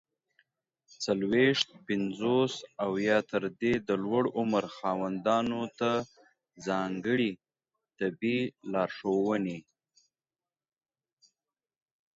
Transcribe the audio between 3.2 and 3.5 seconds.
تر